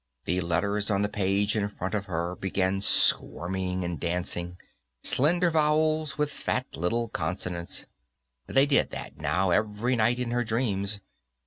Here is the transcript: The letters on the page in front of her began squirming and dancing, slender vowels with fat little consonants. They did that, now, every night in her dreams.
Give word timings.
The 0.25 0.41
letters 0.41 0.89
on 0.89 1.03
the 1.03 1.09
page 1.09 1.55
in 1.55 1.67
front 1.69 1.93
of 1.93 2.07
her 2.07 2.35
began 2.35 2.81
squirming 2.81 3.85
and 3.85 3.99
dancing, 3.99 4.57
slender 5.03 5.51
vowels 5.51 6.17
with 6.17 6.33
fat 6.33 6.65
little 6.73 7.07
consonants. 7.07 7.85
They 8.47 8.65
did 8.65 8.89
that, 8.89 9.17
now, 9.17 9.51
every 9.51 9.95
night 9.95 10.17
in 10.17 10.31
her 10.31 10.43
dreams. 10.43 11.01